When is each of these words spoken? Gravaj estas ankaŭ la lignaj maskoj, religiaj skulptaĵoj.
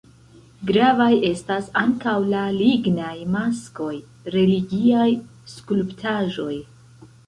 Gravaj 0.69 1.09
estas 1.29 1.67
ankaŭ 1.83 2.15
la 2.33 2.41
lignaj 2.57 3.13
maskoj, 3.37 3.93
religiaj 4.41 5.09
skulptaĵoj. 5.57 6.55